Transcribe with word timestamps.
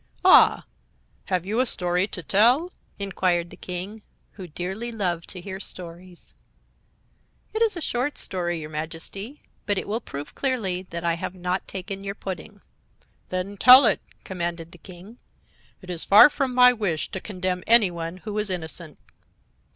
"Ah! 0.25 0.65
Have 1.25 1.45
you 1.45 1.59
a 1.59 1.65
story 1.67 2.07
to 2.07 2.23
tell?" 2.23 2.73
inquired 2.97 3.51
the 3.51 3.55
King, 3.55 4.01
who 4.31 4.47
dearly 4.47 4.91
loved 4.91 5.29
to 5.29 5.39
hear 5.41 5.59
stories. 5.59 6.33
"It 7.53 7.61
is 7.61 7.77
a 7.77 7.81
short 7.81 8.17
story, 8.17 8.59
your 8.61 8.69
Majesty; 8.71 9.43
but 9.67 9.77
it 9.77 9.87
will 9.87 10.01
prove 10.01 10.33
clearly 10.33 10.87
that 10.89 11.03
I 11.03 11.13
have 11.13 11.35
not 11.35 11.67
taken 11.67 12.03
your 12.03 12.15
pudding." 12.15 12.61
"Then 13.29 13.57
tell 13.57 13.85
it," 13.85 14.01
commanded 14.23 14.71
the 14.71 14.79
King. 14.79 15.19
"It 15.83 15.91
is 15.91 16.03
far 16.03 16.31
from 16.31 16.55
my 16.55 16.73
wish 16.73 17.11
to 17.11 17.19
condemn 17.21 17.63
any 17.67 17.91
one 17.91 18.17
who 18.25 18.35
is 18.39 18.49
innocent." 18.49 18.97